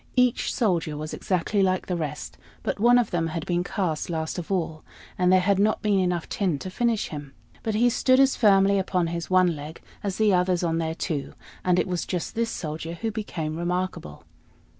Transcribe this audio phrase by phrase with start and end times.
[0.15, 4.39] Each soldier was exactly like the rest; but one of them had been cast last
[4.39, 4.83] of all,
[5.15, 8.79] and there had not been enough tin to finish him; but he stood as firmly
[8.79, 12.49] upon his one leg as the others on their two; and it was just this
[12.49, 14.23] Soldier who became remarkable.